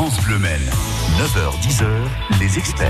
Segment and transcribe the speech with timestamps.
[0.00, 0.99] France Bleu.
[1.18, 1.86] 9h-10h,
[2.40, 2.88] les experts.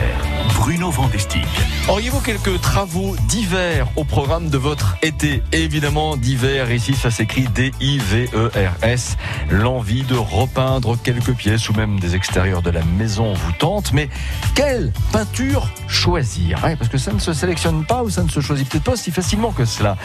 [0.54, 1.46] Bruno Vandestick.
[1.88, 5.42] Auriez-vous quelques travaux d'hiver au programme de votre été?
[5.52, 9.16] Évidemment, d'hiver, ici, ça s'écrit D-I-V-E-R-S.
[9.50, 13.92] L'envie de repeindre quelques pièces ou même des extérieurs de la maison vous tente.
[13.92, 14.08] Mais
[14.54, 16.60] quelle peinture choisir?
[16.60, 19.10] Parce que ça ne se sélectionne pas ou ça ne se choisit peut-être pas si
[19.10, 19.96] facilement que cela.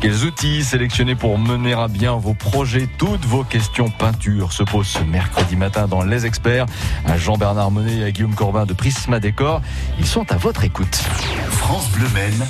[0.00, 2.88] Quels outils sélectionner pour mener à bien vos projets?
[2.98, 6.66] Toutes vos questions peinture se posent ce mercredi matin dans Les Experts
[7.06, 9.62] à Jean-Bernard Et à Guillaume Corbin de Prisma Décor.
[9.98, 10.96] Ils sont à votre écoute.
[11.48, 12.46] France Bleu Maine,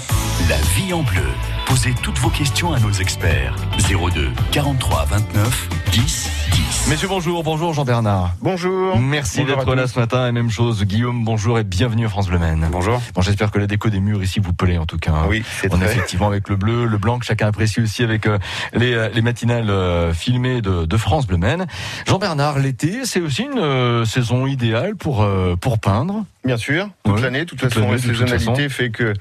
[0.49, 1.23] la vie en bleu.
[1.67, 3.57] Posez toutes vos questions à nos experts.
[3.89, 6.89] 02 43 29 10 10.
[6.89, 7.43] Messieurs, bonjour.
[7.43, 8.35] Bonjour Jean-Bernard.
[8.43, 8.99] Bonjour.
[8.99, 12.39] Merci d'être là ce matin et même chose Guillaume, bonjour et bienvenue à France Bleu
[12.39, 12.69] Maine.
[12.71, 13.01] Bonjour.
[13.15, 15.25] Bon, j'espère que la déco des murs ici vous plaît en tout cas.
[15.29, 18.27] Oui, c'est On est effectivement avec le bleu, le blanc que chacun apprécie aussi avec
[18.27, 18.39] euh,
[18.75, 21.67] les, euh, les matinales euh, filmées de, de France Bleu Maine.
[22.07, 26.25] Jean-Bernard, l'été, c'est aussi une euh, saison idéale pour euh, pour peindre.
[26.45, 27.23] Bien sûr, toute Ouais.
[27.23, 27.41] l'année.
[27.41, 29.15] De toute Toute façon, la saisonnalité fait que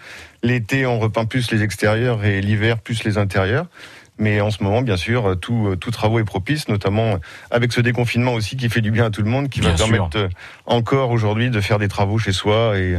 [0.44, 3.67] l'été, on repeint plus les extérieurs et l'hiver, plus les intérieurs.
[4.17, 7.16] Mais en ce moment, bien sûr, tout, euh, tout travaux est propice, notamment
[7.52, 9.78] avec ce déconfinement aussi qui fait du bien à tout le monde, qui Bien va
[9.78, 9.88] sûr.
[9.89, 10.30] permettre euh,
[10.66, 12.97] encore aujourd'hui de faire des travaux chez soi et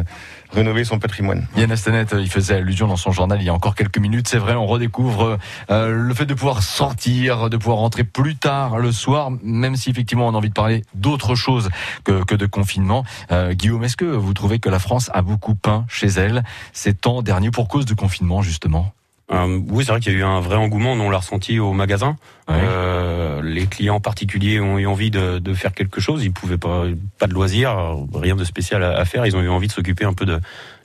[0.53, 1.47] rénover son patrimoine.
[1.57, 4.29] Yann Astanet, euh, il faisait allusion dans son journal il y a encore quelques minutes.
[4.29, 5.39] C'est vrai, on redécouvre
[5.71, 9.91] euh, le fait de pouvoir sortir, de pouvoir rentrer plus tard le soir, même si
[9.91, 11.71] effectivement on a envie de parler d'autre chose
[12.05, 13.05] que, que de confinement.
[13.33, 16.95] Euh, Guillaume, est-ce que vous trouvez que la France a beaucoup peint chez elle ces
[16.95, 18.93] temps derniers pour cause de confinement justement?
[19.33, 21.73] Euh, oui, c'est vrai qu'il y a eu un vrai engouement, on l'a ressenti au
[21.73, 22.17] magasin.
[22.47, 22.57] Ouais.
[22.59, 26.85] Euh, les clients particuliers ont eu envie de, de faire quelque chose, ils pouvaient pas,
[27.19, 27.75] pas de loisirs,
[28.13, 30.35] rien de spécial à, à faire, ils ont eu envie de s'occuper un peu de,
[30.35, 30.41] de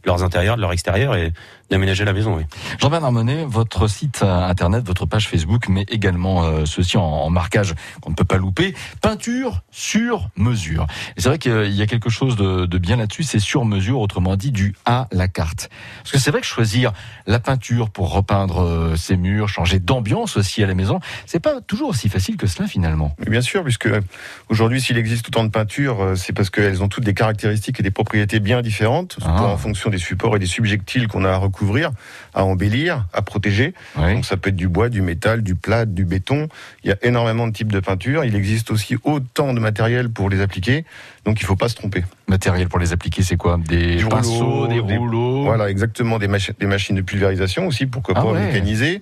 [0.05, 1.33] leurs intérieurs, de leur extérieur et
[1.69, 2.35] d'aménager la maison.
[2.37, 2.43] Oui.
[2.79, 7.73] Jean-Bernard Monet, votre site internet, votre page Facebook, mais également euh, ceci en, en marquage
[8.01, 10.87] qu'on ne peut pas louper, peinture sur mesure.
[11.17, 13.99] Et c'est vrai qu'il y a quelque chose de, de bien là-dessus, c'est sur mesure,
[13.99, 15.69] autrement dit du à la carte.
[15.99, 16.91] Parce que c'est vrai que choisir
[17.27, 21.61] la peinture pour repeindre euh, ses murs, changer d'ambiance aussi à la maison, c'est pas
[21.61, 23.15] toujours aussi facile que cela finalement.
[23.19, 24.01] Mais bien sûr, puisque euh,
[24.49, 27.83] aujourd'hui, s'il existe autant de peintures, euh, c'est parce qu'elles ont toutes des caractéristiques et
[27.83, 29.43] des propriétés bien différentes, Ah.
[29.43, 31.91] en fonction des supports et des subjectiles qu'on a à recouvrir,
[32.33, 33.73] à embellir, à protéger.
[33.97, 34.13] Oui.
[34.15, 36.47] Donc ça peut être du bois, du métal, du plâtre, du béton.
[36.83, 38.23] Il y a énormément de types de peintures.
[38.23, 40.85] Il existe aussi autant de matériel pour les appliquer.
[41.25, 42.03] Donc il faut pas se tromper.
[42.27, 43.59] Matériel pour les appliquer, c'est quoi?
[43.67, 45.43] Des Du pinceaux, des des- rouleaux?
[45.43, 48.45] Voilà, exactement des, machi- des machines de pulvérisation aussi, pourquoi Ah pas ouais.
[48.47, 49.01] mécaniser.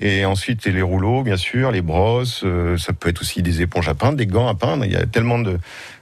[0.00, 2.42] Et ensuite les rouleaux, bien sûr, les brosses.
[2.44, 4.84] euh, ça peut être aussi des éponges à peindre, des gants à peindre.
[4.84, 5.58] Il y a tellement de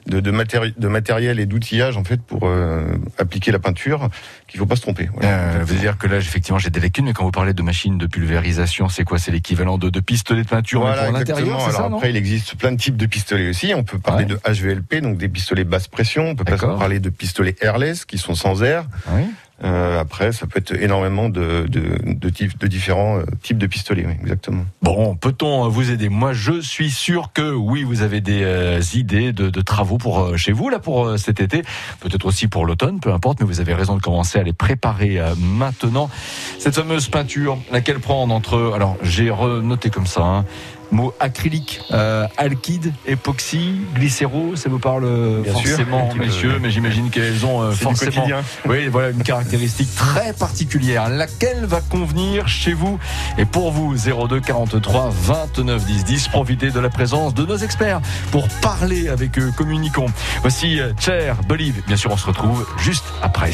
[0.07, 2.85] de, de, matéri- de matériel et d'outillage en fait pour euh,
[3.19, 4.09] appliquer la peinture
[4.47, 5.09] qu'il faut pas se tromper.
[5.13, 5.29] Voilà.
[5.29, 7.99] Euh, vous dire que là, effectivement, j'ai des lacunes, mais quand vous parlez de machines
[7.99, 9.19] de pulvérisation, c'est quoi?
[9.19, 11.73] C'est l'équivalent de, de pistolets de peinture Voilà, pour l'intérieur, exactement.
[11.73, 13.73] ça, Alors après, il existe plein de types de pistolets aussi.
[13.75, 14.37] On peut parler Ouais.
[14.55, 16.29] de HVLP, donc des pistolets basse pression.
[16.29, 18.87] On peut parler de pistolets airless, qui sont sans air.
[19.11, 19.23] Oui.
[19.65, 24.65] Euh, après, ça peut être énormément de, de, de, différents euh, types de pistolets, exactement.
[24.83, 26.11] Bon, peut-on vous aider?
[26.11, 30.37] Moi, je suis sûr que oui, vous avez des euh, idées de, travaux pour euh,
[30.37, 31.63] chez vous là pour euh, cet été,
[32.01, 33.41] peut-être aussi pour l'automne, peu importe.
[33.41, 36.11] Mais vous avez raison de commencer à les préparer euh, maintenant.
[36.59, 40.23] Cette fameuse peinture, laquelle prendre entre alors j'ai renoté comme ça.
[40.23, 40.45] Hein,
[40.93, 47.45] Mot acrylique, euh, alkyd, époxy, glycéro, ça vous parle Bien forcément, messieurs, mais j'imagine qu'elles
[47.45, 48.27] ont euh, forcément
[48.67, 51.09] oui, voilà une caractéristique très particulière.
[51.09, 52.99] Laquelle va convenir chez vous
[53.39, 58.01] Et pour vous, 02 43 29 10 10, profitez de la présence de nos experts
[58.31, 60.07] pour parler avec eux, communiquons.
[60.43, 61.83] Voici euh, Cher, Believe.
[61.87, 63.53] Bien sûr, on se retrouve juste après.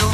[0.00, 0.08] No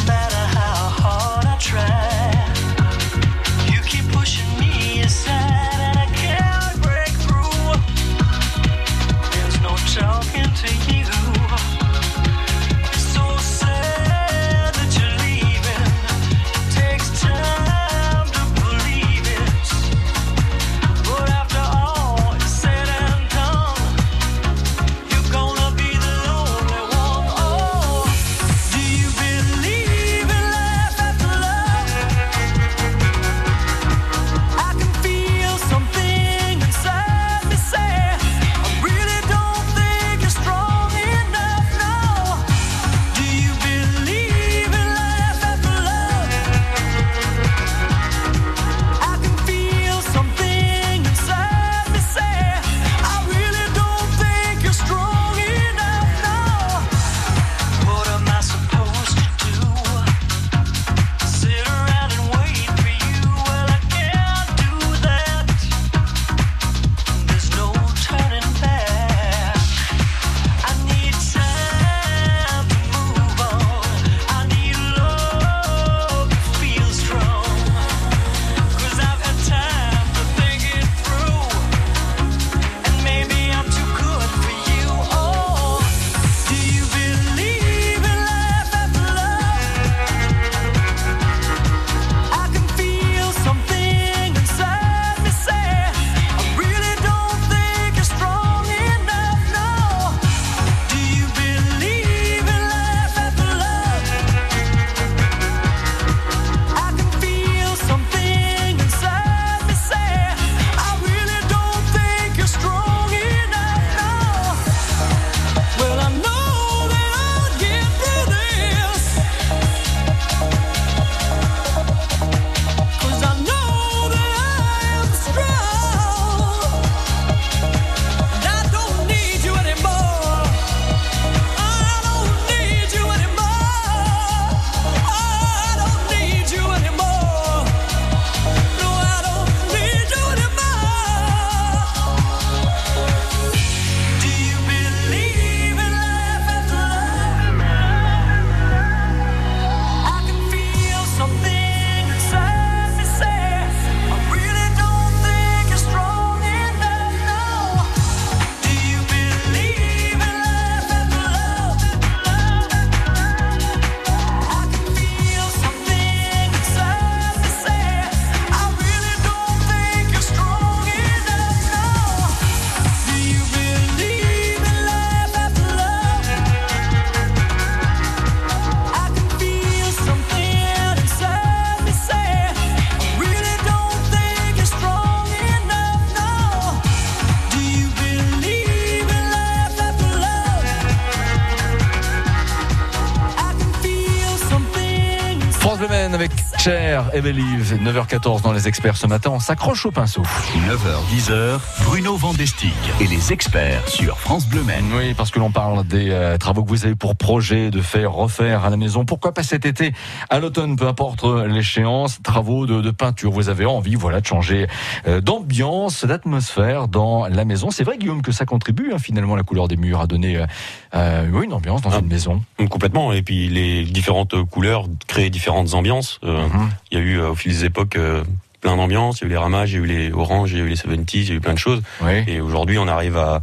[197.21, 197.79] Cher et Believe.
[197.83, 199.31] 9h14 dans les experts ce matin.
[199.35, 200.23] On s'accroche au pinceau.
[200.23, 204.85] 9h, 10h, Bruno Vandestick et les experts sur France Bleu Maine.
[204.97, 208.13] Oui, parce que l'on parle des euh, travaux que vous avez pour projet de faire,
[208.13, 209.05] refaire à la maison.
[209.05, 209.93] Pourquoi pas cet été,
[210.31, 213.31] à l'automne, peu importe l'échéance, travaux de, de peinture.
[213.33, 214.67] Vous avez envie, voilà, de changer
[215.07, 217.71] euh, d'ambiance, d'atmosphère dans la maison.
[217.71, 220.47] C'est vrai, Guillaume, que ça contribue hein, finalement la couleur des murs à donner euh,
[220.95, 221.99] euh, oui, une ambiance dans Ah.
[222.01, 222.43] une maison.
[222.71, 223.13] Complètement.
[223.13, 226.19] Et puis les différentes couleurs créent différentes ambiances.
[226.25, 226.71] Euh, Mhm.
[226.91, 228.23] Il y a eu euh, au fil des époques euh,
[228.61, 229.21] plein d'ambiances.
[229.21, 230.65] Il y a eu les ramages, il y a eu les oranges, il y a
[230.65, 231.83] eu les 70s, il y a eu plein de choses.
[232.03, 232.25] Oui.
[232.27, 233.43] Et aujourd'hui, on arrive à,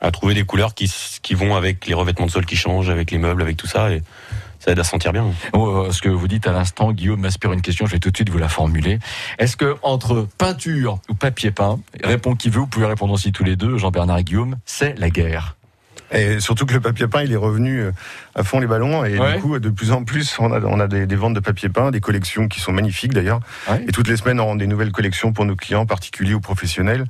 [0.00, 3.10] à trouver des couleurs qui, qui vont avec les revêtements de sol qui changent, avec
[3.10, 3.90] les meubles, avec tout ça.
[3.90, 4.02] Et
[4.64, 5.26] ça aide à se sentir bien.
[5.52, 8.16] Oh, ce que vous dites à l'instant, Guillaume m'aspire une question, je vais tout de
[8.16, 8.98] suite vous la formuler.
[9.38, 13.44] Est-ce que entre peinture ou papier peint, répond qui veut, vous pouvez répondre aussi tous
[13.44, 15.56] les deux, Jean-Bernard et Guillaume, c'est la guerre.
[16.14, 17.90] Et surtout que le papier peint, il est revenu euh,
[18.34, 19.04] à fond les ballons.
[19.04, 19.34] Et Ouais.
[19.36, 21.68] du coup, de plus en plus, on a, on a des, des ventes de papier
[21.68, 23.40] peint, des collections qui sont magnifiques d'ailleurs.
[23.68, 23.84] Ouais.
[23.88, 27.04] Et toutes les semaines, on rend des nouvelles collections pour nos clients, particuliers ou professionnels.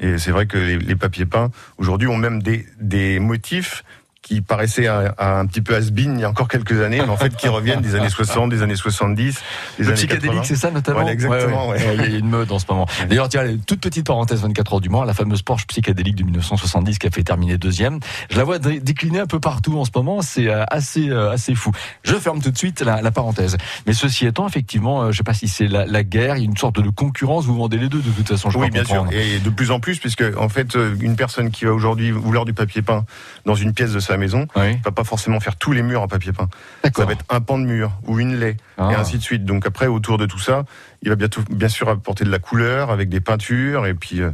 [0.00, 3.84] Et c'est vrai que les, les papiers peints, aujourd'hui, ont même des, des motifs
[4.26, 7.36] qui paraissaient un petit peu has-been il y a encore quelques années, mais en fait
[7.36, 9.34] qui reviennent des années 60, des années 70,
[9.78, 10.42] des Le années psychédélique, 80.
[10.42, 11.78] c'est ça notamment Voilà, exactement, ouais.
[12.06, 12.86] Il y a une mode en ce moment.
[13.08, 16.98] D'ailleurs, tiens, toute petite parenthèse 24 heures du Mans, la fameuse Porsche psychédélique de 1970
[16.98, 18.00] qui a fait terminer deuxième.
[18.28, 21.30] Je la vois dé- décliner un peu partout en ce moment, c'est euh, assez euh,
[21.30, 21.70] assez fou.
[22.02, 23.56] Je ferme tout de suite la, la parenthèse.
[23.86, 26.46] Mais ceci étant, effectivement, euh, je sais pas si c'est la, la guerre, il y
[26.46, 28.84] a une sorte de concurrence, vous vendez les deux de toute façon, je Oui, bien
[28.84, 29.06] sûr.
[29.12, 32.54] Et de plus en plus, puisque en fait, une personne qui va aujourd'hui vouloir du
[32.54, 33.04] papier peint
[33.44, 36.08] dans une pièce de sa maison, Oui, va pas forcément faire tous les murs en
[36.08, 36.48] papier peint.
[36.96, 38.90] Ça va être un pan de mur ou une lait Ah.
[38.92, 39.44] et ainsi de suite.
[39.44, 40.64] Donc après, autour de tout ça,
[41.02, 44.30] il va bientôt, bien sûr apporter de la couleur avec des peintures et puis euh,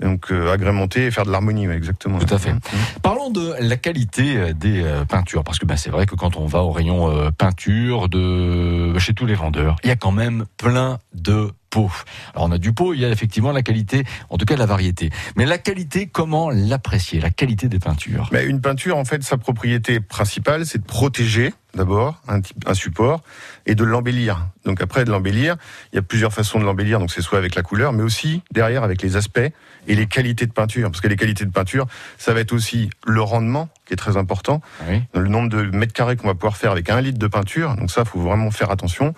[0.00, 2.18] donc euh, agrémenter et faire de l'harmonie, ouais, exactement.
[2.18, 2.52] Tout à fait.
[2.52, 2.60] Mhm.
[3.02, 6.36] Parlons de la qualité euh, des euh, peintures, parce que ben, c'est vrai que quand
[6.36, 10.46] on va au rayon peinture de chez tous les vendeurs, il y a quand même
[10.56, 11.90] plein de pots.
[12.34, 14.66] Alors on a du pot, il y a effectivement la qualité, en tout cas la
[14.66, 15.10] variété.
[15.36, 18.28] Mais la qualité, comment l'apprécier La qualité des peintures?
[18.32, 23.22] Mais une peinture, en fait, sa propriété principale, c'est de protéger d'abord un, un support
[23.66, 24.46] et de l'embellir.
[24.64, 25.56] Donc après, de l'embellir,
[25.92, 26.98] il y a plusieurs façons de l'embellir.
[26.98, 29.38] Donc c'est soit avec la couleur, mais aussi derrière avec les aspects
[29.86, 30.90] et les qualités de peinture.
[30.90, 31.86] Parce que les qualités de peinture,
[32.18, 34.60] ça va être aussi le rendement, qui est très important.
[34.88, 35.02] Oui.
[35.14, 37.76] le nombre de mètres carrés qu'on va pouvoir faire avec un litre de peinture.
[37.76, 39.14] Donc ça, faut vraiment faire attention.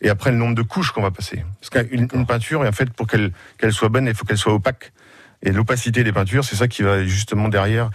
[0.00, 1.44] Et après, le nombre de couches qu'on va passer.
[1.60, 4.54] Parce qu'une une peinture, en fait, pour qu'elle qu'elle soit bonne, il faut qu'elle soit
[4.54, 4.92] opaque.
[5.42, 7.90] Et l'opacité des peintures, c'est ça qui va justement derrière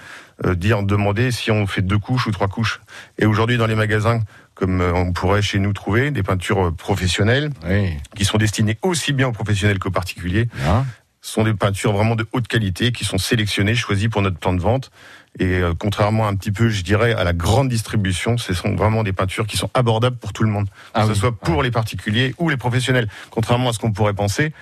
[0.55, 2.81] dire, demander si on fait deux couches ou trois couches.
[3.17, 4.19] Et aujourd'hui, dans les magasins,
[4.55, 7.93] comme euh, on pourrait chez nous trouver, des peintures euh, professionnelles, Oui.
[8.15, 10.85] qui sont destinées aussi bien aux professionnels qu'aux particuliers, Bien.
[11.21, 14.53] ce sont des peintures vraiment de haute qualité qui sont sélectionnées, choisies pour notre plan
[14.53, 14.91] de vente.
[15.39, 19.03] Et euh, contrairement un petit peu, je dirais, à la grande distribution, ce sont vraiment
[19.03, 21.15] des peintures qui sont abordables pour tout le monde, que Ah ce oui.
[21.17, 23.07] soit pour les particuliers ou les professionnels.
[23.31, 24.53] Contrairement à ce qu'on pourrait penser,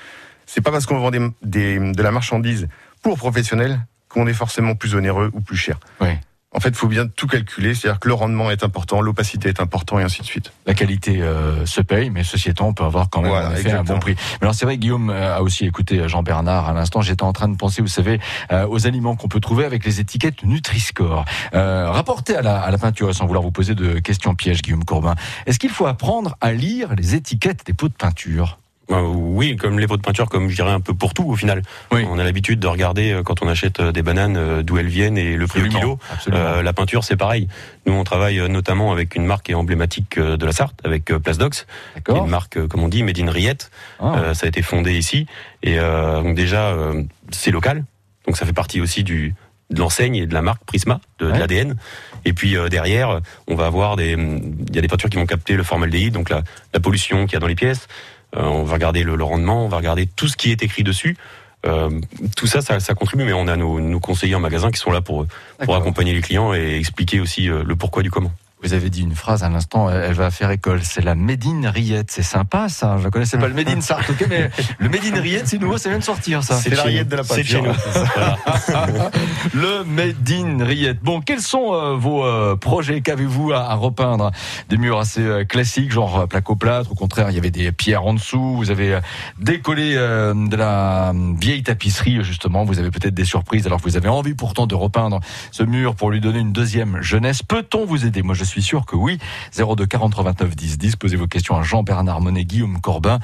[0.45, 2.69] c'est pas parce qu'on vend des, des- de la marchandise
[3.01, 3.81] pour professionnels
[4.13, 5.79] qu'on est forcément plus onéreux ou plus cher.
[5.99, 6.09] Oui.
[6.53, 9.61] En fait, il faut bien tout calculer, c'est-à-dire que le rendement est important, l'opacité est
[9.61, 10.51] important et ainsi de suite.
[10.65, 13.53] La qualité euh, se paye, mais ceci étant, on peut avoir quand même Voilà, en
[13.53, 14.15] effet, un bon prix.
[14.15, 17.01] Mais alors c'est vrai, Guillaume euh, a aussi écouté Jean-Bernard à l'instant.
[17.01, 18.19] J'étais en train de penser, vous savez,
[18.51, 21.23] euh, aux aliments qu'on peut trouver avec les étiquettes Nutri-Score.
[21.53, 24.83] Euh, rapporté à la, à la peinture, sans vouloir vous poser de questions pièges, Guillaume
[24.83, 25.15] Courbin,
[25.45, 28.57] est-ce qu'il faut apprendre à lire les étiquettes des pots de peinture?
[28.91, 31.35] Euh, oui, comme les pots de peinture, comme je dirais un peu pour tout au
[31.35, 31.61] final.
[31.91, 32.05] Oui.
[32.09, 35.17] On a l'habitude de regarder euh, quand on achète euh, des bananes d'où elles viennent
[35.17, 35.99] et le prix au kilo.
[36.31, 37.47] Euh, la peinture, c'est pareil.
[37.85, 41.65] Nous, on travaille notamment avec une marque emblématique de la Sarthe, avec Place Dox,
[42.07, 43.71] une marque, comme on dit, Made in Riette.
[43.99, 44.15] Ah.
[44.17, 45.27] Euh, ça a été fondé ici.
[45.63, 47.83] Et euh, donc déjà, euh, c'est local.
[48.25, 49.33] Donc ça fait partie aussi du
[49.69, 51.77] de l'enseigne et de la marque Prisma, de, l'ADN.
[52.25, 55.25] Et puis euh, derrière, on va avoir des, il y a des peintures qui vont
[55.25, 56.43] capter le formaldéhyde, donc la,
[56.73, 57.87] la pollution qu'il y a dans les pièces.
[58.35, 60.83] Euh, on va regarder le, le rendement, on va regarder tout ce qui est écrit
[60.83, 61.17] dessus.
[61.65, 61.89] Euh,
[62.35, 64.91] tout ça, ça, ça contribue, mais on a nos, nos conseillers en magasin qui sont
[64.91, 65.25] là pour,
[65.59, 68.31] accompagner les clients et expliquer aussi euh, le pourquoi du comment.
[68.63, 70.81] Vous avez dit une phrase à l'instant, elle va faire école.
[70.83, 72.11] C'est la Médine Riette.
[72.11, 72.97] C'est sympa, ça.
[72.99, 75.89] Je ne connaissais pas le Médine Sarthe, ok, mais le Médine Riette, c'est nouveau, ça
[75.89, 76.55] vient de sortir, ça.
[76.55, 77.03] C'est la nous.
[77.03, 77.71] de la C'est de chez nous.
[79.53, 81.01] Le Made in Riette.
[81.01, 84.31] Bon, quels sont euh, vos euh, projets Qu'avez-vous à, à repeindre?
[84.69, 88.05] Des murs assez euh, classiques, genre euh, plaque au contraire, il y avait des pierres
[88.05, 88.55] en dessous.
[88.57, 88.99] Vous avez euh,
[89.39, 92.65] décollé euh, de la euh, vieille tapisserie, justement.
[92.65, 93.65] Vous avez peut-être des surprises.
[93.65, 95.19] Alors que vous avez envie pourtant de repeindre
[95.51, 97.41] ce mur pour lui donner une deuxième jeunesse.
[97.41, 98.21] Peut-on vous aider?
[98.21, 99.19] Moi, je suis sûr que oui.
[99.55, 100.95] 02 43 29 10 10.
[100.95, 103.19] Posez vos questions à Jean-Bernard Monet, Guillaume Corbin.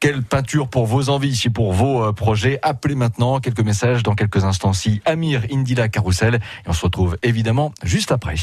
[0.00, 2.58] Quelle peinture pour vos envies, si pour vos euh, projets?
[2.62, 3.38] Appelez maintenant.
[3.38, 4.72] Quelques messages dans quelques instants.
[4.72, 6.36] Si Amir Indila Carousel.
[6.36, 8.34] Et on se retrouve évidemment juste après.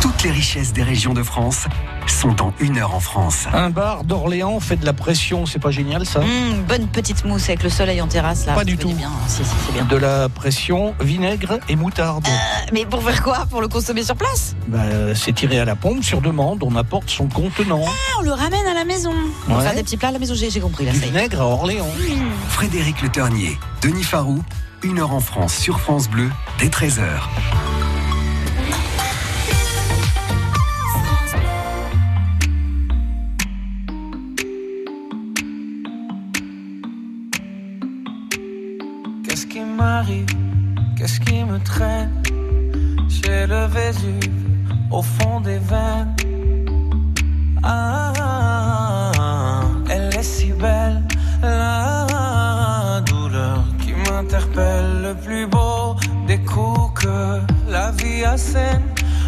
[0.00, 1.66] Toutes les richesses des régions de France
[2.06, 3.46] sont en une heure en France.
[3.52, 6.20] Un bar d'Orléans fait de la pression, c'est pas génial ça?
[6.20, 8.54] Mmh, bonne petite mousse avec le soleil en terrasse là.
[8.54, 8.92] Pas du fait tout.
[8.94, 9.10] Bien.
[9.26, 9.84] Si, si, c'est bien.
[9.84, 12.26] De la pression, vinaigre et moutarde.
[12.26, 13.46] Euh, Mais pour faire quoi?
[13.50, 14.54] Pour le consommer sur place?
[14.68, 14.78] Bah,
[15.14, 17.82] c'est tiré à la pompe sur demande, on apporte son contenant.
[17.86, 19.12] Ah, on le ramène à la maison.
[19.48, 19.64] On va Ouais.
[19.64, 20.92] faire des petits plats à la maison, j'ai j'ai compris là.
[20.92, 21.88] Du vinaigre à Orléans.
[22.48, 24.42] Frédéric Le Ternier, Denis Farou,
[24.82, 27.02] une heure en France sur France Bleu, dès 13h.
[40.96, 42.22] Qu'est-ce qui me traîne?
[43.08, 44.30] J'ai le Vésuve
[44.90, 46.14] au fond des veines.
[47.62, 49.12] Ah,
[49.90, 51.02] elle est si belle,
[51.42, 55.02] la douleur qui m'interpelle.
[55.02, 58.82] Le plus beau des coups que la vie assène.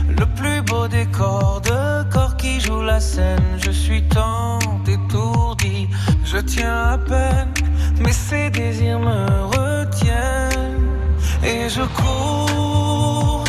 [0.08, 3.58] Le plus beau des corps de corps qui joue la scène.
[3.64, 5.88] Je suis tant étourdi,
[6.24, 7.48] je tiens à peine,
[8.00, 9.26] mais ces désirs me
[9.56, 10.51] retiennent.
[11.44, 13.44] Et je cours,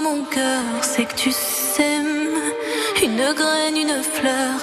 [0.00, 2.30] mon cœur, c'est que tu s'aimes.
[3.02, 4.54] Une graine, une fleur,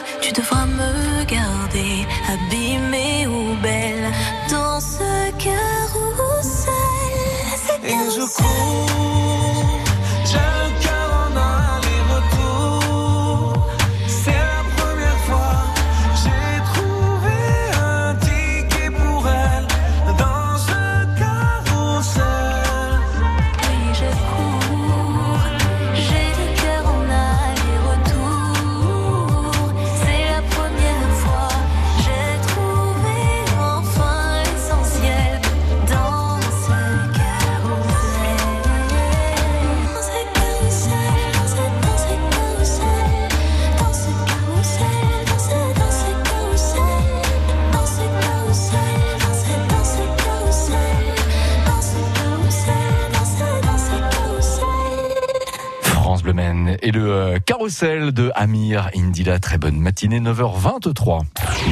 [56.89, 59.38] et le euh, carrousel de Amir Indila.
[59.39, 61.22] Très bonne matinée, 9h23.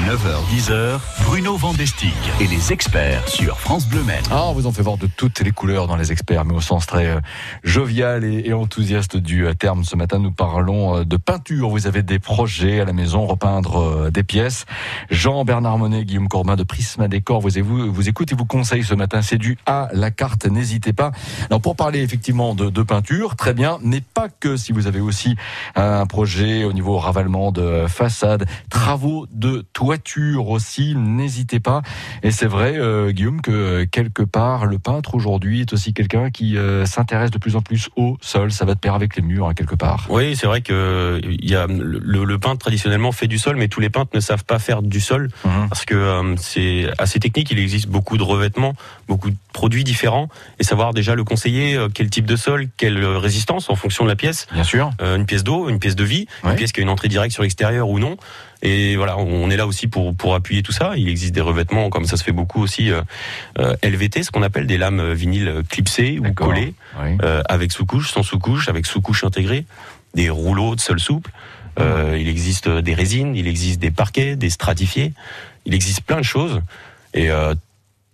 [0.06, 0.20] 9h,
[0.54, 4.24] 10h, Bruno Vandestick et les experts sur France Bleu Maine.
[4.30, 6.62] Ah, on vous en fait voir de toutes les couleurs dans les experts, mais au
[6.62, 7.20] sens très euh,
[7.64, 9.84] jovial et, enthousiaste du euh, terme.
[9.84, 11.70] Ce matin, nous parlons de peinture.
[11.70, 14.66] Vous avez des projets à la maison, repeindre des pièces.
[15.10, 18.94] Jean-Bernard Monet, Guillaume Corbin de Prisma Décor, vous, vous, vous écoute et vous conseille ce
[18.94, 19.24] matin.
[19.24, 21.12] C'est du à la carte, n'hésitez pas.
[21.50, 25.00] Alors, pour parler effectivement de, de peinture, très bien, mais pas que si vous avez
[25.08, 25.36] aussi
[25.76, 31.82] un projet au niveau ravalement de façade, travaux de toiture aussi, n'hésitez pas.
[32.24, 36.30] Et c'est vrai, euh, Guillaume, que euh, quelque part, le peintre aujourd'hui est aussi quelqu'un
[36.30, 38.52] qui euh, s'intéresse de plus en plus au sol.
[38.52, 40.06] Ça va de pair avec les murs, hein, quelque part.
[40.10, 43.80] Oui, c'est vrai que y a le, le peintre traditionnellement fait du sol, mais tous
[43.80, 45.70] les peintres ne savent pas faire du sol Mhm.
[45.70, 47.52] parce que euh, c'est assez technique.
[47.52, 48.74] Il existe beaucoup de revêtements,
[49.08, 50.28] beaucoup de produits différents,
[50.60, 54.16] et savoir déjà le conseiller quel type de sol, quelle résistance en fonction de la
[54.16, 54.48] pièce.
[54.54, 54.92] Bien sûr.
[55.02, 56.52] Euh, une pièce d'eau, une pièce de vie, Ouais.
[56.52, 58.18] une pièce qui a une entrée directe sur l'extérieur ou non.
[58.64, 60.94] Et voilà, on est là aussi pour pour appuyer tout ça.
[60.98, 63.02] Il existe des revêtements, comme ça se fait beaucoup aussi, euh,
[63.60, 67.18] euh, LVT, ce qu'on appelle des lames vinyles clipsées ou collées, Oui.
[67.22, 69.66] euh, avec sous-couche, sans sous-couche, avec sous-couche intégrée,
[70.16, 71.32] des rouleaux de sol souple.
[71.80, 75.14] Euh, il existe des résines, il existe des parquets, des stratifiés.
[75.66, 76.62] Il existe plein de choses.
[77.14, 77.30] Et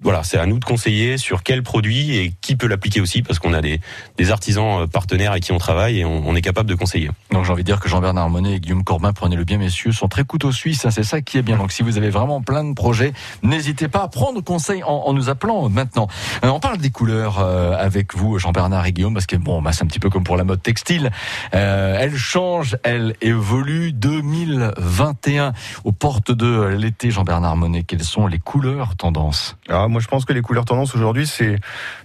[0.01, 3.39] voilà, c'est à nous de conseiller sur quel produit et qui peut l'appliquer aussi, parce
[3.39, 3.79] qu'on a des,
[4.17, 7.09] des artisans euh, partenaires avec qui on travaille et on, on est capable de conseiller.
[7.31, 10.07] Donc j'ai envie de dire que Jean-Bernard Monnet et Guillaume Corbin, prenez-le bien messieurs, sont
[10.07, 11.57] très couteaux suisses, hein, c'est ça qui est bien.
[11.57, 15.13] Donc si vous avez vraiment plein de projets, n'hésitez pas à prendre conseil en, en
[15.13, 16.07] nous appelant maintenant.
[16.43, 19.71] Euh, on parle des couleurs euh, avec vous, Jean-Bernard et Guillaume, parce que bon, bah,
[19.71, 21.11] c'est un petit peu comme pour la mode textile.
[21.53, 23.93] Euh, elle change, elle évolue.
[23.93, 25.53] 2021,
[25.83, 29.57] aux portes de l'été, Jean-Bernard Monnet, quelles sont les couleurs tendances?
[29.69, 31.57] Alors, moi, je pense que les couleurs tendances aujourd'hui, c'est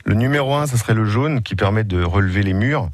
[0.05, 2.89] le numéro un, ça serait le jaune qui permet de relever les murs.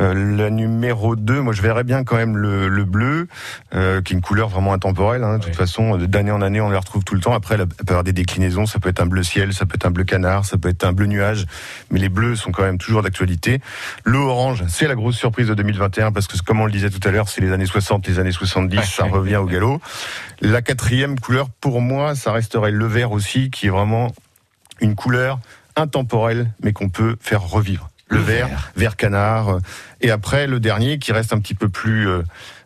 [0.00, 3.26] Euh, le numéro 2, moi je verrais bien quand même le, le bleu,
[3.74, 5.22] euh, qui est une couleur vraiment intemporelle.
[5.24, 5.36] hein.
[5.36, 7.34] De toute façon, euh, d'année en année, on les retrouve tout le temps.
[7.34, 8.64] Après, elle peut avoir des déclinaisons.
[8.64, 10.84] Ça peut être un bleu ciel, ça peut être un bleu canard, ça peut être
[10.84, 11.44] un bleu nuage.
[11.90, 13.60] Mais les bleus sont quand même toujours d'actualité.
[14.04, 17.06] Le orange, c'est la grosse surprise de 2021 parce que, comme on le disait tout
[17.06, 19.82] à l'heure, c'est les années 60, les années 70, Ouais, ça revient au galop.
[20.40, 24.12] La quatrième couleur, pour moi, ça resterait le vert aussi, qui est vraiment
[24.80, 25.38] une couleur
[25.76, 27.88] intemporelle, mais qu'on peut faire revivre.
[28.08, 28.72] Le, Le vert, vert.
[28.76, 29.48] vert canard.
[29.50, 29.60] euh,
[30.00, 32.22] Et après, le dernier, qui reste un petit peu plus euh,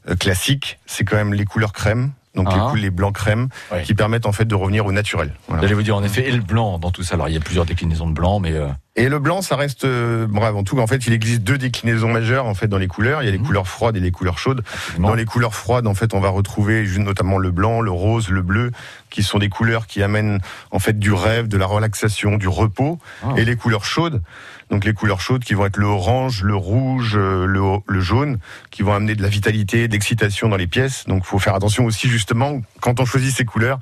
[0.09, 2.13] euh, classique, c'est quand même les couleurs crème.
[2.35, 2.73] Donc les, Ah.
[2.77, 3.49] les blancs crème,
[3.85, 5.33] qui permettent en fait de revenir au naturel.
[5.47, 5.63] Voilà.
[5.63, 7.15] J'allais vous dire en effet, et le blanc dans tout ça.
[7.15, 8.67] Alors il y a plusieurs déclinaisons de blanc, mais euh,
[8.97, 12.09] Et le blanc, ça reste, euh, bon, avant tout, en fait, il existe deux déclinaisons
[12.13, 13.23] majeures en fait dans les couleurs.
[13.23, 13.47] Il y a les Mhm.
[13.47, 14.63] couleurs froides et les couleurs chaudes.
[14.73, 15.09] absolument.
[15.09, 18.43] Dans les couleurs froides, en fait, on va retrouver notamment le blanc, le rose, le
[18.43, 18.71] bleu,
[19.11, 22.99] qui sont des couleurs qui amènent en fait du rêve, de la relaxation, du repos.
[23.25, 23.31] Ah.
[23.37, 24.23] Et les couleurs chaudes,
[24.71, 28.39] donc les couleurs chaudes qui vont être le orange, le rouge, euh, le, le jaune,
[28.71, 31.05] qui vont amener de la vitalité, de l'excitation dans les pièces.
[31.07, 33.79] Donc, faut faire attention aussi justement quand on choisit ces couleurs.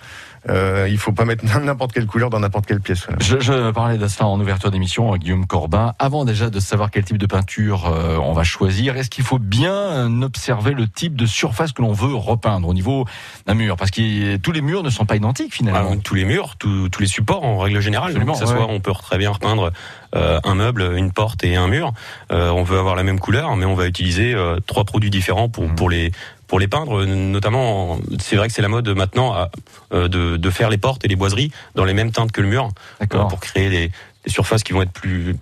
[0.48, 3.04] Euh, il faut pas mettre n'importe quelle couleur dans n'importe quelle pièce.
[3.06, 3.18] Voilà.
[3.22, 5.94] Je, je parlais de cela en ouverture d'émission, Guillaume Corbin.
[5.98, 9.38] Avant déjà de savoir quel type de peinture euh, on va choisir, est-ce qu'il faut
[9.38, 13.06] bien euh, observer le type de surface que l'on veut repeindre au niveau
[13.46, 13.76] d'un mur?
[13.76, 15.78] Parce que tous les murs ne sont pas identiques finalement.
[15.78, 18.12] Alors, tous les murs, tous tous les supports en règle générale.
[18.12, 18.46] Que ça ouais.
[18.46, 19.72] soit, on peut très bien repeindre
[20.14, 21.92] un meuble, une porte et un mur.
[22.30, 25.48] Euh, on veut avoir la même couleur, mais on va utiliser euh, trois produits différents
[25.48, 25.74] pour Mhm.
[25.74, 26.12] pour les
[26.48, 27.04] pour les peindre.
[27.06, 29.50] Notamment, c'est vrai que c'est la mode maintenant à,
[29.94, 32.48] euh, de de faire les portes et les boiseries dans les mêmes teintes que le
[32.48, 32.68] mur,
[33.02, 33.90] euh, pour créer des,
[34.24, 35.36] des surfaces qui vont être plus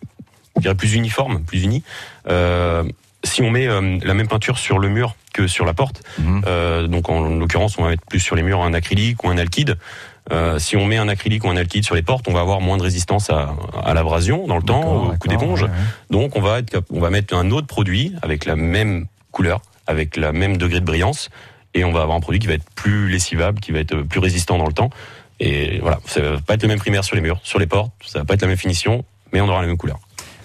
[0.56, 1.82] je dirais plus uniformes, plus unies.
[2.28, 2.84] Euh,
[3.24, 6.02] si on met euh, la même peinture sur le mur que sur la porte,
[6.46, 9.36] euh, donc en l'occurrence, on va mettre plus sur les murs un acrylique ou un
[9.38, 9.76] alkyd.
[10.32, 12.60] Euh, si on met un acrylique ou un alkyd sur les portes, on va avoir
[12.60, 15.62] moins de résistance à, à l'abrasion dans le temps, au coup d'éponge.
[15.62, 15.74] ouais, ouais.
[16.10, 20.16] Donc on va être, on va mettre un autre produit avec la même couleur, avec
[20.16, 21.30] la même degré de brillance,
[21.74, 24.20] et on va avoir un produit qui va être plus lessivable, qui va être plus
[24.20, 24.90] résistant dans le temps.
[25.40, 27.92] Et voilà, ça va pas être le même primaire sur les murs, sur les portes,
[28.04, 29.98] ça va pas être la même finition, mais on aura la même couleur.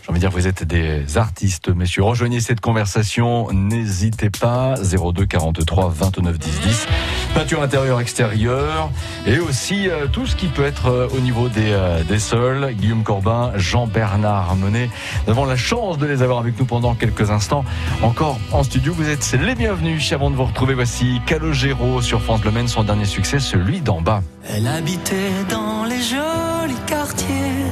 [0.06, 2.04] J'ai envie de dire, vous êtes des artistes, messieurs.
[2.04, 4.76] Rejoignez cette conversation, n'hésitez pas.
[4.76, 6.88] 02 43 29 10 10.
[7.34, 8.92] Peinture intérieure, extérieure.
[9.26, 12.76] Et aussi euh, tout ce qui peut être euh, au niveau des, euh, des sols.
[12.76, 14.92] Guillaume Corbin, Jean-Bernard Monet.
[15.26, 17.66] Nous avons la chance de les avoir avec nous pendant quelques instants.
[18.04, 20.14] Encore en studio, vous êtes les bienvenus.
[20.14, 24.02] Avant de vous retrouver, voici Calogero sur France Bleu Maine, son dernier succès, celui d'en
[24.02, 24.22] bas.
[24.48, 27.66] Elle habitait dans les jolis quartiers,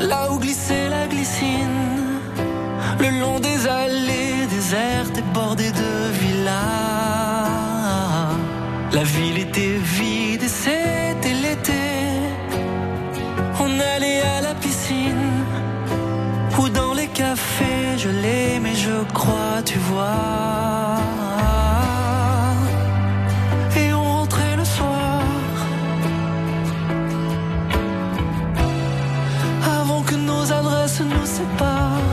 [0.00, 2.20] là où glissait la glycine,
[2.98, 6.54] le long des allées désertes et bordées de villas.
[8.92, 11.84] La ville était vide et c'était l'été.
[13.60, 15.30] On allait à la piscine
[16.58, 19.62] ou dans les cafés, je l'aimais, je crois,
[31.58, 32.03] 吧。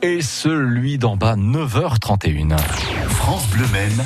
[0.00, 2.56] Et celui d'en bas 9h31.
[3.08, 4.02] France Bleu Maine,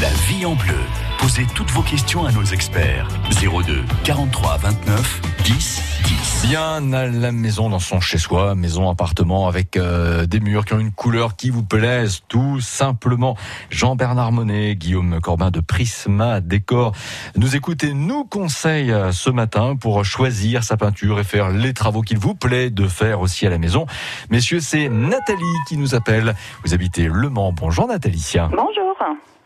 [0.00, 0.78] la vie en bleu.
[1.18, 3.06] Posez toutes vos questions à nos experts.
[3.30, 5.95] 02 43 29 10 10.
[6.42, 10.78] Bien à la maison dans son chez-soi, maison, appartement avec euh, des murs qui ont
[10.78, 13.36] une couleur qui vous plaise tout simplement.
[13.68, 16.92] Jean-Bernard Monet, Guillaume Corbin de Prisma Décor
[17.36, 21.74] nous écoute et nous conseille euh, ce matin pour choisir sa peinture et faire les
[21.74, 23.86] travaux qu'il vous plaît de faire aussi à la maison.
[24.30, 26.36] Messieurs, c'est Nathalie qui nous appelle.
[26.64, 27.52] Vous habitez Le Mans.
[27.52, 28.34] Bonjour Nathalie.
[28.50, 28.96] Bonjour.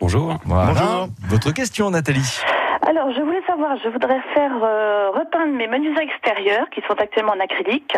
[0.01, 0.39] Bonjour.
[0.45, 0.73] Voilà.
[0.73, 1.09] Bonjour.
[1.29, 2.41] Votre question Nathalie.
[2.87, 7.33] Alors, je voulais savoir, je voudrais faire euh, repeindre mes menuiseries extérieures qui sont actuellement
[7.33, 7.95] en acrylique.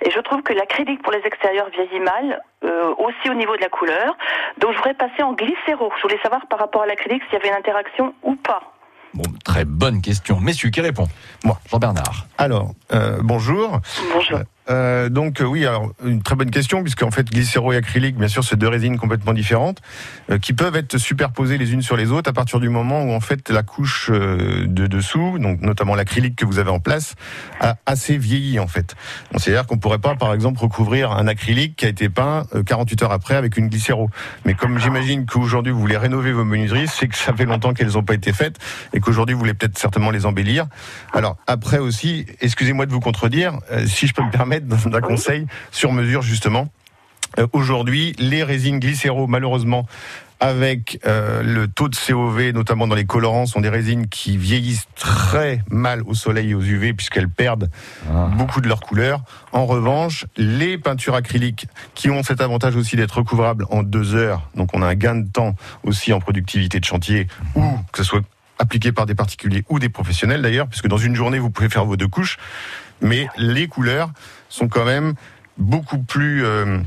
[0.00, 3.60] Et je trouve que l'acrylique pour les extérieurs vieillit mal, euh, aussi au niveau de
[3.60, 4.16] la couleur.
[4.58, 5.92] Donc, je voudrais passer en glycéro.
[5.96, 8.62] Je voulais savoir par rapport à l'acrylique s'il y avait une interaction ou pas.
[9.14, 10.40] Bon, très bonne question.
[10.40, 11.06] Messieurs, qui répond?
[11.44, 11.58] Moi.
[11.70, 12.24] Jean-Bernard.
[12.38, 13.80] Alors, euh, bonjour.
[14.14, 14.38] Bonjour.
[14.70, 18.28] Euh, donc euh, oui, alors une très bonne question puisqu'en fait glycéro et acrylique, bien
[18.28, 19.80] sûr, c'est deux résines complètement différentes
[20.30, 23.12] euh, qui peuvent être superposées les unes sur les autres à partir du moment où
[23.12, 27.14] en fait la couche euh, de dessous, donc notamment l'acrylique que vous avez en place,
[27.60, 28.94] a assez vieilli en fait.
[29.32, 32.62] Donc, C'est-à-dire qu'on pourrait pas, par exemple, recouvrir un acrylique qui a été peint euh,
[32.62, 34.10] 48 heures après avec une glycéro.
[34.44, 37.92] Mais comme j'imagine qu'aujourd'hui vous voulez rénover vos menuiseries, c'est que ça fait longtemps qu'elles
[37.92, 38.56] n'ont pas été faites
[38.92, 40.66] et qu'aujourd'hui vous voulez peut-être certainement les embellir.
[41.12, 45.00] Alors après aussi, excusez-moi de vous contredire, euh, si je peux me permettre d'un d'un
[45.00, 46.68] conseil sur mesure justement.
[47.38, 49.86] Euh, Aujourd'hui, les résines glycéro, malheureusement,
[50.38, 54.88] avec euh, le taux de COV, notamment dans les colorants, sont des résines qui vieillissent
[54.96, 57.70] très mal au soleil et aux UV puisqu'elles perdent
[58.36, 59.22] beaucoup de leur couleur.
[59.52, 64.50] En revanche, les peintures acryliques qui ont cet avantage aussi d'être recouvrables en deux heures,
[64.56, 67.62] donc on a un gain de temps aussi en productivité de chantier, ou
[67.92, 68.22] que ce soit
[68.62, 71.84] appliqué par des particuliers ou des professionnels d'ailleurs, puisque dans une journée vous pouvez faire
[71.84, 72.38] vos deux couches,
[73.00, 74.10] mais les couleurs
[74.48, 75.14] sont quand même
[75.58, 76.78] beaucoup plus euh,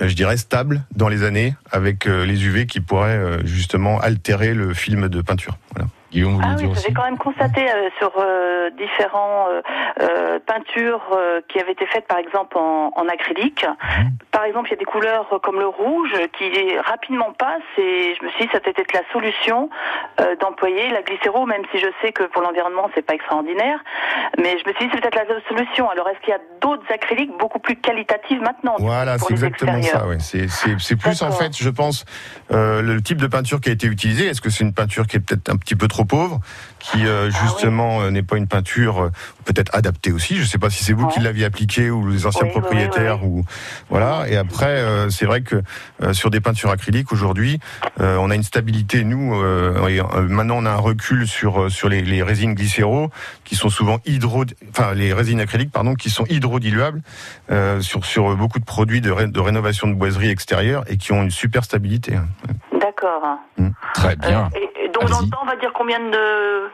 [0.00, 4.54] je dirais stable dans les années avec euh, les UV qui pourraient euh, justement altérer
[4.54, 5.58] le film de peinture.
[5.74, 5.88] Voilà.
[6.14, 9.62] Guillaume, vous Ah oui, j'ai quand même constaté euh, sur euh, différents euh,
[10.00, 13.66] euh, peintures euh, qui avaient été faites par exemple en, en acrylique.
[13.66, 14.12] Mhm.
[14.30, 18.24] Par exemple, il y a des couleurs comme le rouge qui rapidement passent et je
[18.24, 19.70] me suis dit ça peut être la solution
[20.40, 23.78] d'employer la glycéro, même si je sais que pour l'environnement c'est pas extraordinaire.
[24.38, 25.88] Mais je me suis dit c'est peut-être la solution.
[25.90, 30.06] Alors est-ce qu'il y a d'autres acryliques beaucoup plus qualitatives maintenant Voilà, c'est exactement ça.
[30.06, 30.18] Ouais.
[30.18, 32.04] C'est, plus en fait, je pense,
[32.50, 34.26] le type de peinture qui a été utilisée.
[34.26, 36.40] Est-ce que c'est une peinture qui est peut-être un petit peu trop pauvre,
[36.78, 39.10] qui euh, Ah justement euh, n'est pas une peinture euh,
[39.44, 40.36] peut-être adaptée aussi.
[40.36, 41.12] Je ne sais pas si c'est vous Ouais.
[41.12, 43.44] qui l'aviez appliquée ou les anciens Oui, propriétaires oui, ou
[43.90, 44.28] voilà.
[44.28, 45.62] Et après, euh, c'est vrai que
[46.02, 47.58] euh, sur des peintures acryliques aujourd'hui,
[47.98, 49.04] on a une stabilité.
[49.04, 49.34] Nous,
[49.88, 53.10] et, maintenant, on a un recul sur sur les, les résines glycéro
[53.44, 57.02] qui sont souvent hydro, enfin les résines acryliques pardon, qui sont hydrodiluables
[57.80, 61.22] sur sur beaucoup de produits de, ré- de rénovation de boiserie extérieure et qui ont
[61.22, 62.18] une super stabilité.
[63.04, 63.38] D'accord.
[63.94, 64.48] Très bien.
[64.54, 66.68] Euh, et, et donc dans le temps, on va dire combien de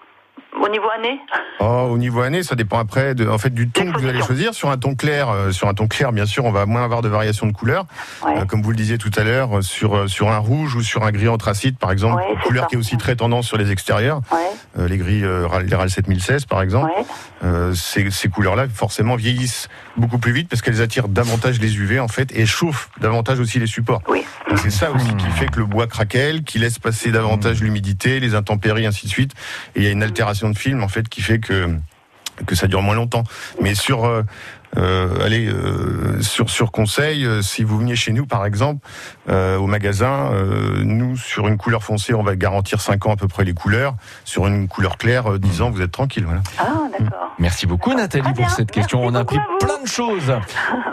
[0.58, 1.18] au niveau année
[1.60, 4.20] Oh, au niveau année, ça dépend après de, en fait du ton que vous allez
[4.22, 4.54] choisir.
[4.54, 7.02] Sur un ton clair, euh, sur un ton clair, bien sûr, on va moins avoir
[7.02, 7.86] de variations de couleurs.
[8.24, 8.38] Ouais.
[8.38, 11.04] Euh, comme vous le disiez tout à l'heure, euh, sur sur un rouge ou sur
[11.04, 12.68] un gris anthracite, par exemple, Ouais, couleur ça.
[12.68, 14.20] qui est aussi très tendance sur les extérieurs.
[14.32, 14.38] Ouais.
[14.78, 16.90] Euh, les gris, euh, RAL- les RAL 7016, par exemple.
[16.96, 17.04] Ouais.
[17.44, 21.98] Euh, ces, ces couleurs-là, forcément, vieillissent beaucoup plus vite parce qu'elles attirent davantage les UV
[22.00, 24.02] en fait et chauffent davantage aussi les supports.
[24.08, 24.24] Oui.
[24.56, 28.34] C'est ça aussi qui fait que le bois craquelle, qui laisse passer davantage l'humidité, les
[28.34, 29.32] intempéries, ainsi de suite.
[29.76, 31.68] Et il y a une altération de film en fait qui fait que
[32.46, 33.24] que ça dure moins longtemps.
[33.60, 34.22] Mais sur euh,
[34.76, 38.86] euh, allez euh, sur sur conseil, euh, si vous veniez chez nous par exemple
[39.28, 43.16] euh, au magasin, euh, nous sur une couleur foncée, on va garantir 5 ans à
[43.16, 43.96] peu près les couleurs.
[44.24, 46.24] Sur une couleur claire, euh, 10 ans, vous êtes tranquille.
[46.24, 46.42] Voilà.
[46.58, 47.34] Ah, d'accord.
[47.38, 49.00] Merci beaucoup Nathalie pour cette question.
[49.00, 50.32] Merci On a appris plein de choses.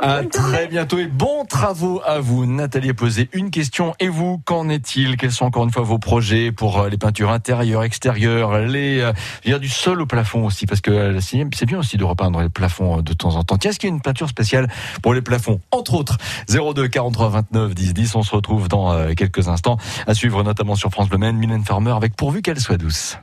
[0.01, 2.45] À très bientôt et bons travaux à vous.
[2.45, 3.93] Nathalie a posé une question.
[3.99, 5.17] Et vous, qu'en est-il?
[5.17, 9.11] Quels sont encore une fois vos projets pour les peintures intérieures, extérieures, les, euh,
[9.43, 10.65] je veux dire, du sol au plafond aussi?
[10.65, 13.57] Parce que c'est c'est bien aussi de repeindre les plafonds de temps en temps.
[13.67, 14.69] Est-ce qu'il une peinture spéciale
[15.01, 16.17] pour les plafonds Entre autres,
[16.49, 18.15] 02 43 29 10 10.
[18.15, 19.77] On se retrouve dans euh, quelques instants
[20.07, 23.17] à suivre notamment sur France Bleu Maine, Mylène Farmer avec pourvu qu'elle soit douce.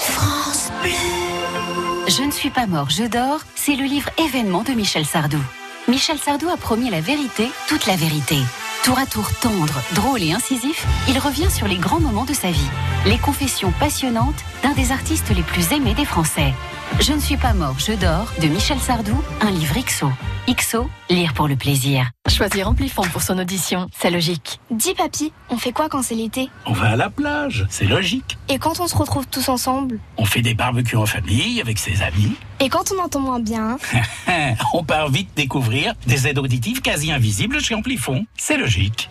[0.00, 0.90] France Bleu.
[2.08, 5.38] Je ne suis pas mort, je dors, c'est le livre événement de Michel Sardou.
[5.88, 8.36] Michel Sardou a promis la vérité, toute la vérité.
[8.82, 12.50] Tour à tour tendre, drôle et incisif, il revient sur les grands moments de sa
[12.50, 12.70] vie.
[13.06, 16.52] Les confessions passionnantes d'un des artistes les plus aimés des Français.
[17.00, 20.08] Je ne suis pas mort, je dors de Michel Sardou, un livre XO.
[20.48, 22.10] XO, lire pour le plaisir.
[22.28, 24.60] Choisir Amplifon pour son audition, c'est logique.
[24.70, 26.48] Dis papy, on fait quoi quand c'est l'été?
[26.66, 28.38] On va à la plage, c'est logique.
[28.48, 29.98] Et quand on se retrouve tous ensemble?
[30.16, 32.34] On fait des barbecues en famille avec ses amis.
[32.60, 33.78] Et quand on entend moins bien?
[34.72, 38.24] On part vite découvrir des aides auditives quasi invisibles chez Amplifon.
[38.36, 39.10] C'est logique.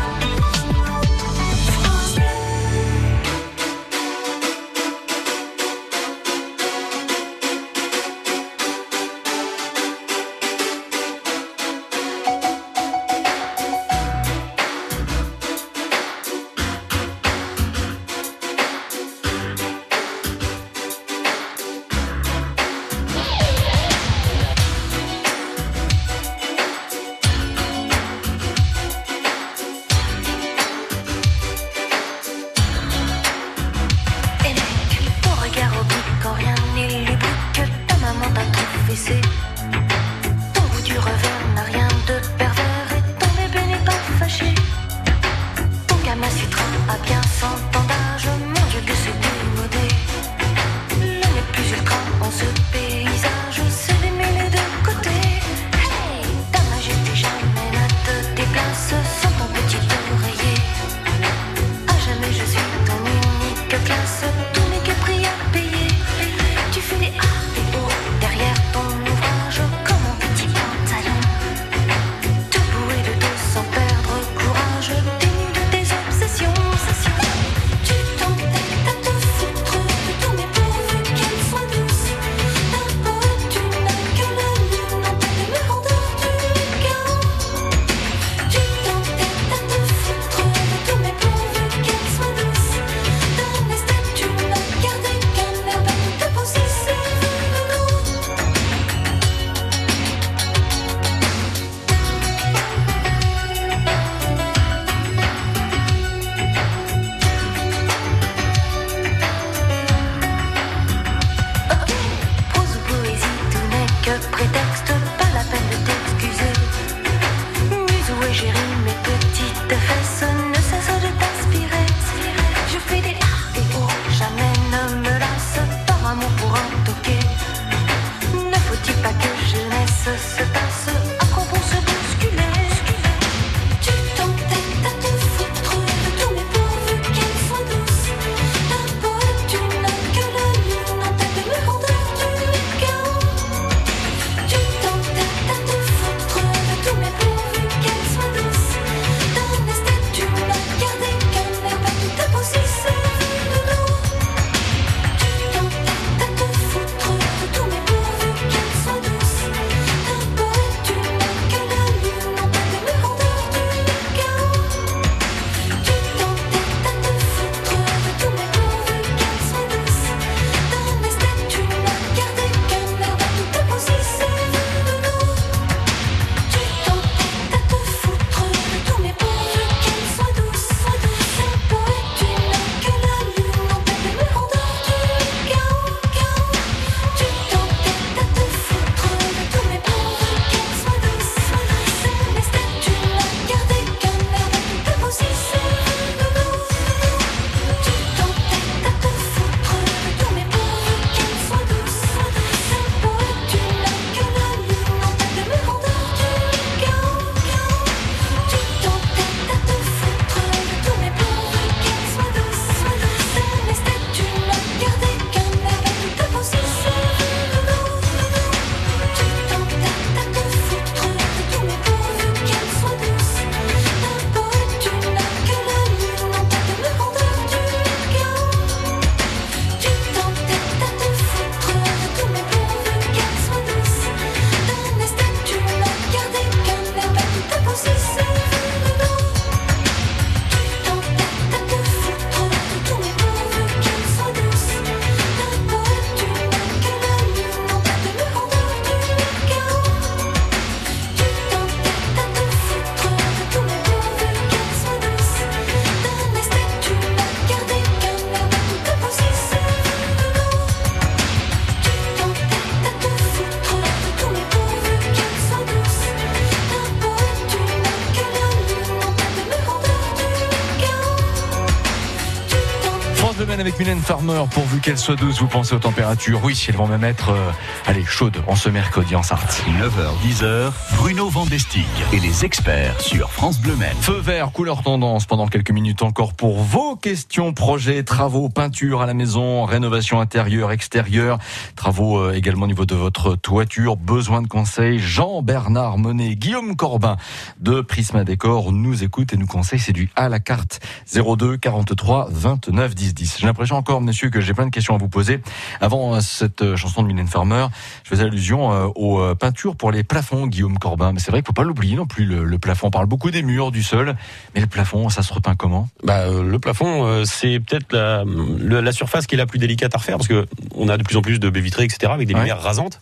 [274.01, 277.51] Farmer, pourvu qu'elle soit douce, vous pensez aux températures Oui, elles vont même être, euh,
[277.85, 279.63] allez, chaudes en ce mercredi en Sarthe.
[279.79, 283.97] 9h, 10h, Bruno Vandestick et les experts sur France Bleu Maine.
[284.01, 289.07] Feu vert, couleur tendance pendant quelques minutes encore pour vos questions, projets, travaux, peinture à
[289.07, 291.39] la maison, rénovation intérieure, extérieure,
[291.75, 294.99] travaux euh, également au niveau de votre toiture, besoin de conseils.
[294.99, 297.17] Jean-Bernard Monet, Guillaume Corbin
[297.59, 299.79] de Prisma Décor nous écoute et nous conseille.
[299.79, 303.37] C'est du à la carte 02 43 29 10 10.
[303.39, 305.41] J'ai l'impression encore, monsieur, que j'ai plein de questions à vous poser.
[305.81, 307.65] Avant euh, cette euh, chanson de Mylène Farmer,
[308.03, 310.91] je faisais allusion aux peintures pour les plafonds, Guillaume Corbin.
[311.13, 312.87] Mais c'est vrai qu'il faut pas l'oublier non plus, le, le plafond.
[312.87, 314.15] On parle beaucoup des murs, du sol,
[314.53, 315.89] mais le plafond, ça se repeint comment?
[316.03, 319.97] Bah, euh, le plafond, euh, c'est peut-être la, surface qui est la plus délicate à
[319.97, 320.45] refaire parce que
[320.75, 322.41] on a de plus en plus de baies vitrées, etc., avec des Ouais.
[322.41, 322.99] lumières rasantes.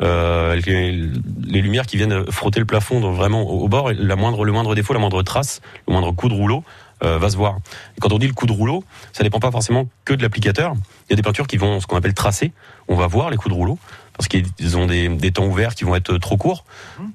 [0.00, 4.14] Euh, les, les lumières qui viennent frotter le plafond donc vraiment au, au bord, la
[4.14, 6.62] moindre, le moindre défaut, la moindre trace, le moindre coup de rouleau
[7.02, 7.56] euh, va se voir.
[7.96, 10.74] Et quand on dit le coup de rouleau, ça dépend pas forcément que de l'applicateur.
[11.08, 12.52] Il y a des peintures qui vont ce qu'on appelle tracer.
[12.86, 13.76] On va voir les coups de rouleau
[14.18, 16.64] parce qu'ils ont des, des temps ouverts qui vont être trop courts,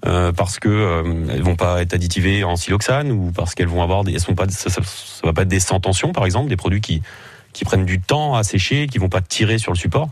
[0.05, 3.83] euh, parce que euh, elles vont pas être additivées en siloxane ou parce qu'elles vont
[3.83, 6.25] avoir des, elles sont pas, ça, ça, ça va pas être des sans tension par
[6.25, 7.03] exemple, des produits qui
[7.53, 10.09] qui prennent du temps à sécher, qui vont pas tirer sur le support.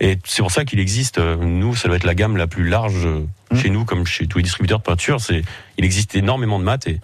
[0.00, 2.68] Et c'est pour ça qu'il existe, euh, nous, ça doit être la gamme la plus
[2.68, 5.20] large euh, chez nous, comme chez tous les distributeurs de peinture.
[5.20, 5.42] C'est,
[5.78, 7.00] il existe énormément de maths et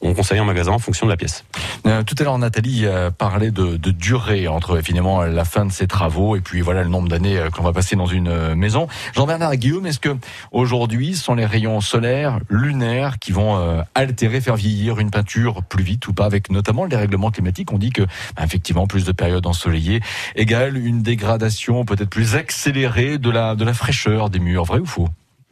[0.00, 1.44] on conseille en magasin en fonction de la pièce.
[1.86, 5.72] Euh, tout à l'heure, Nathalie euh, parlait de, de durée entre finalement la fin de
[5.72, 8.54] ses travaux et puis voilà le nombre d'années euh, qu'on va passer dans une euh,
[8.54, 8.88] maison.
[9.14, 10.16] Jean-Bernard Guillaume, est-ce que
[10.52, 15.62] aujourd'hui, ce sont les rayons solaires, lunaires qui vont euh, altérer, faire vieillir une peinture
[15.62, 16.24] plus vite ou pas?
[16.24, 18.02] Avec notamment les règlements climatiques, on dit que
[18.36, 20.00] bah, effectivement plus de périodes ensoleillées
[20.36, 24.64] égale une dégradation peut-être plus accélérée de la de la fraîcheur des murs.
[24.64, 25.08] Vrai ou faux?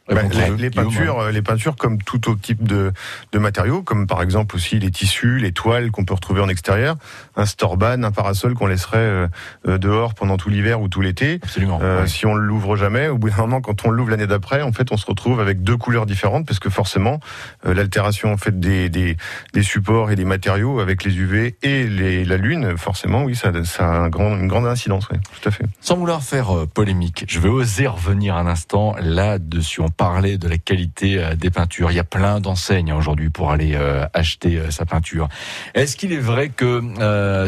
[0.09, 0.23] Bah,
[0.57, 2.91] les, peintures, euh, les peintures comme tout autre type de,
[3.31, 6.95] de matériaux, comme par exemple aussi les tissus, les toiles qu'on peut retrouver en extérieur,
[7.35, 9.27] un storban, un parasol qu'on laisserait euh,
[9.67, 11.39] euh, dehors pendant tout l'hiver ou tout l'été.
[11.43, 11.79] Absolument.
[11.81, 12.05] Euh.
[12.07, 14.91] Si on l'ouvre jamais, au bout d'un moment, quand on l'ouvre l'année d'après, en fait,
[14.91, 17.19] on se retrouve avec deux couleurs différentes, parce que forcément,
[17.65, 19.17] euh, l'altération en fait des, des,
[19.53, 23.51] des supports et des matériaux avec les UV et les, la lune, forcément, oui, ça,
[23.63, 25.65] ça a un grand, une grande incidence, oui, tout à fait.
[25.81, 29.81] Sans vouloir faire polémique, je vais oser revenir un instant là-dessus.
[29.99, 31.91] Parlait de la qualité euh, des peintures.
[31.91, 35.27] Il y a plein d'enseignes hein, aujourd'hui pour aller euh, acheter euh, sa peinture.
[35.73, 36.79] Est-ce qu'il est vrai que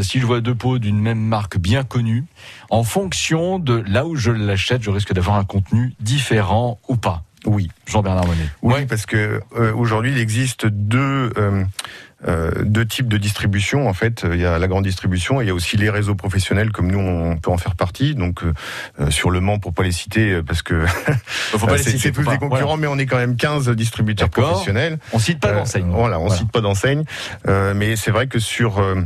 [0.04, 2.26] si je vois deux pots d'une même marque bien connue,
[2.70, 7.24] en fonction de là où je l'achète, je risque d'avoir un contenu différent ou pas?
[7.46, 7.70] Oui.
[7.88, 8.48] Jean-Bernard Monnet.
[8.62, 11.64] Oui, parce que euh, aujourd'hui, il existe deux euh,
[12.28, 13.88] euh, deux types de distribution.
[13.89, 16.14] En fait, il y a la grande distribution et il y a aussi les réseaux
[16.14, 18.14] professionnels, comme nous, on peut en faire partie.
[18.14, 18.54] Donc, euh,
[19.00, 20.86] euh, sur le Mans, pour pas les citer, euh, parce que
[21.26, 22.78] Faut pas les citer, c'est tous des concurrents, Voilà.
[22.78, 25.00] mais on est quand même 15 distributeurs professionnels.
[25.14, 25.88] On cite pas Euh, d'enseigne.
[25.89, 26.38] Voilà, on Voilà.
[26.39, 27.06] cite pas d'enseigne,
[27.48, 29.02] Euh, mais c'est vrai que sur euh,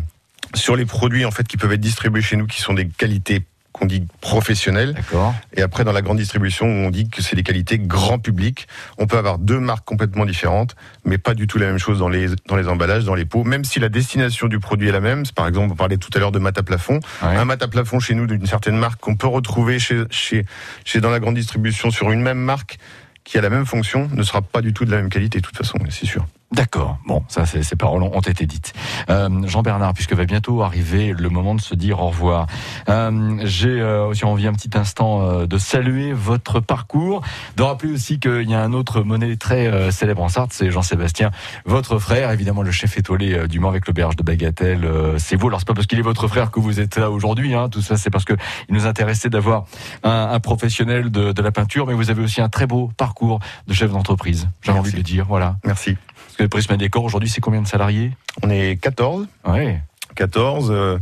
[0.54, 3.44] sur les produits en fait qui peuvent être distribués chez nous, qui sont des qualités
[3.76, 5.36] qu'on dit professionnelles, D'accord.
[5.54, 8.68] et après dans la grande distribution on dit que c'est des qualités grand public,
[8.98, 12.08] on peut avoir deux marques complètement différentes, mais pas du tout la même chose dans
[12.08, 15.02] les dans les emballages, dans les pots, même si la destination du produit est la
[15.02, 15.24] même.
[15.36, 17.36] Par exemple, on parlait tout à l'heure de mat à plafond, Ouais.
[17.36, 20.46] un mat à plafond chez nous d'une certaine marque qu'on peut retrouver chez chez
[20.86, 22.78] chez dans la grande distribution sur une même marque
[23.26, 25.44] qui a la même fonction ne sera pas du tout de la même qualité de
[25.46, 26.26] toute façon, c'est sûr.
[26.52, 27.00] D'accord.
[27.08, 28.74] Bon, ça, ces paroles ont été dites.
[29.10, 32.48] Euh, Jean-Bernard, puisque va bientôt arriver le moment de se dire au revoir,
[32.88, 37.22] euh, j'ai euh, aussi envie un petit instant euh, de saluer votre parcours,
[37.58, 40.72] de rappeler aussi qu'il y a un autre monnaie très euh, célèbre en Sarthe, c'est
[40.72, 41.32] Jean-Sébastien,
[41.66, 44.86] votre frère, évidemment le chef étoilé euh, du Mans avec l'auberge de Bagatelle.
[44.86, 45.48] euh, c'est vous.
[45.48, 47.54] Alors c'est pas parce qu'il est votre frère que vous êtes là aujourd'hui.
[47.56, 48.34] Hein, tout ça, c'est parce que
[48.70, 49.66] il nous intéressait d'avoir
[50.04, 53.39] un, un professionnel de, de la peinture, mais vous avez aussi un très beau parcours
[53.68, 54.48] de chef d'entreprise.
[54.62, 55.26] J'avais envie de le dire.
[55.28, 55.58] Voilà.
[55.66, 55.98] Merci.
[56.36, 58.12] Parce que le Prisma Décor, aujourd'hui, c'est combien de salariés?
[58.44, 59.26] On est 14.
[59.48, 59.82] Ouais.
[60.16, 60.70] 14.
[60.72, 60.97] euh,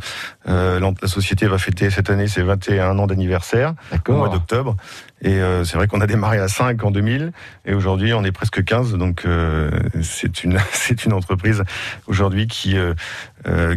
[0.49, 3.73] euh, la société va fêter cette année ses 21 ans d'anniversaire
[4.07, 4.75] au mois d'octobre.
[5.25, 7.31] Et euh, c'est vrai qu'on a démarré à 5 en 2000
[7.65, 8.95] et aujourd'hui on est presque 15.
[8.95, 11.63] Donc euh, c'est une c'est une entreprise
[12.07, 12.93] aujourd'hui qui euh,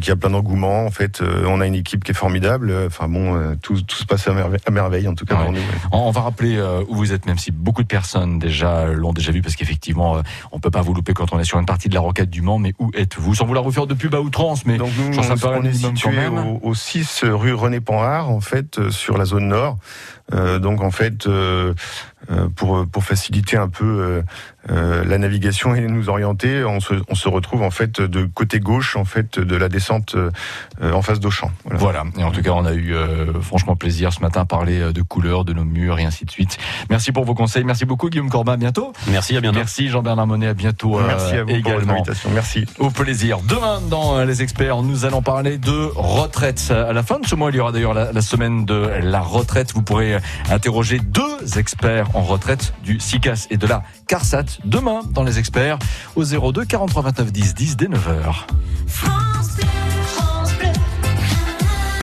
[0.00, 0.84] qui a plein d'engouement.
[0.86, 2.72] En fait, on a une équipe qui est formidable.
[2.86, 5.42] Enfin bon, tout tout se passe à merveille, à merveille en tout cas Ouais.
[5.44, 5.58] pour nous.
[5.58, 5.64] ouais.
[5.92, 9.40] On va rappeler où vous êtes, même si beaucoup de personnes déjà l'ont déjà vu,
[9.42, 10.20] parce qu'effectivement,
[10.52, 12.42] on peut pas vous louper quand on est sur une partie de la rocade du
[12.42, 12.58] Mans.
[12.58, 13.34] Mais où êtes-vous?
[13.34, 15.46] Sans vouloir vous faire de pub à outrance, mais Donc nous, je pense que ça
[15.48, 19.18] me paraît on est situé au, au 6 rue René Panhard, en fait, euh, sur
[19.18, 19.78] la zone nord.
[20.34, 21.72] Euh, donc en fait, euh,
[22.30, 24.22] euh, pour pour faciliter un peu
[24.68, 28.96] la navigation et nous orienter, on se on se retrouve en fait de côté gauche
[28.96, 30.30] en fait de la descente euh,
[30.92, 31.52] en face d'Auchan.
[31.66, 31.78] Voilà.
[31.78, 32.04] Voilà.
[32.18, 35.02] Et en tout cas, on a eu euh, franchement plaisir ce matin à parler de
[35.02, 36.58] couleurs, de nos murs et ainsi de suite.
[36.90, 37.62] Merci pour vos conseils.
[37.62, 38.54] Merci beaucoup, Guillaume Corbin.
[38.54, 38.92] À bientôt.
[39.08, 39.58] Merci, à bientôt.
[39.58, 40.48] Merci, Jean-Bernard Monnet.
[40.48, 40.98] À bientôt.
[40.98, 41.92] euh, Merci à vous pour également.
[41.92, 42.30] l'invitation.
[42.34, 42.64] Merci.
[42.80, 43.38] Au plaisir.
[43.48, 46.70] Demain, dans Les Experts, nous allons on parlait de retraite.
[46.70, 49.20] À la fin de ce mois, il y aura d'ailleurs la, la semaine de la
[49.20, 49.72] retraite.
[49.72, 50.15] Vous pourrez
[50.50, 55.78] interroger deux experts en retraite du SICAS et de la CARSAT demain dans les experts
[56.14, 58.46] au 02 43 29 10 10 dès 9h.
[58.86, 59.25] France